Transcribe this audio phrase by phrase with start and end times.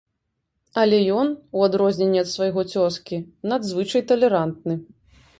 [0.83, 1.27] Але ён,
[1.59, 3.19] у адрозненні ад свайго цёзкі,
[3.51, 4.79] надзвычай талерантны.